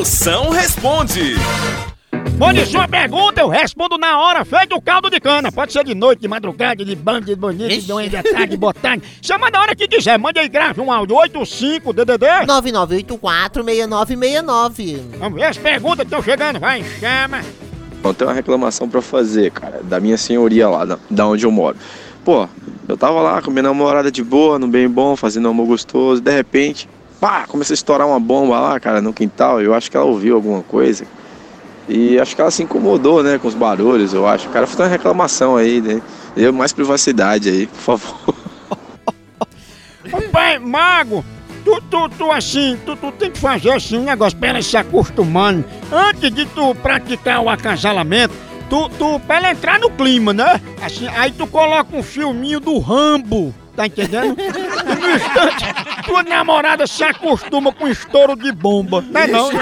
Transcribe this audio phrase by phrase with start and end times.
[0.00, 1.34] Moção responde.
[2.38, 5.52] Mande sua pergunta, eu respondo na hora, feito o caldo de cana.
[5.52, 8.56] Pode ser de noite, de madrugada, de bando, de bonito, de doente, de tarde, de
[8.56, 9.06] botânico.
[9.20, 10.18] Chama na hora que quiser.
[10.18, 12.24] Mande aí, grave um áudio 85 DDD.
[12.46, 15.00] 9984-6969.
[15.18, 16.58] Vamos ver as perguntas que estão chegando.
[16.58, 17.42] Vai, chama.
[18.02, 21.50] Eu tenho uma reclamação pra fazer, cara, da minha senhoria lá, da, da onde eu
[21.50, 21.76] moro.
[22.24, 22.48] Pô,
[22.88, 26.32] eu tava lá com minha namorada de boa, no bem bom, fazendo amor gostoso, de
[26.32, 26.88] repente,
[27.20, 29.60] pá, começou a estourar uma bomba lá, cara, no quintal.
[29.60, 31.04] Eu acho que ela ouviu alguma coisa.
[31.88, 34.48] E acho que ela se incomodou, né, com os barulhos, eu acho.
[34.48, 36.00] O cara fez uma reclamação aí, né?
[36.34, 38.34] Deu mais privacidade aí, por favor.
[40.12, 41.24] Ô pai, mago,
[41.64, 44.76] tu, tu, tu assim, tu, tu tem que fazer assim um negócio pra ela se
[44.76, 45.64] acostumando.
[45.92, 48.34] Antes de tu praticar o acasalamento,
[48.68, 50.60] tu, tu, pra ela entrar no clima, né?
[50.80, 54.36] Assim, aí tu coloca um filminho do Rambo, tá entendendo?
[54.36, 55.64] No instante,
[56.10, 59.04] tua namorada se acostuma com estouro de bomba.
[59.08, 59.60] Não é não, não